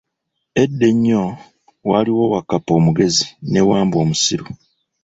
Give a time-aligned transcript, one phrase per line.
[0.61, 1.23] Edda enyo,
[1.89, 4.45] waaliwo Wakkapa omugezi ne Wambwa omusiru.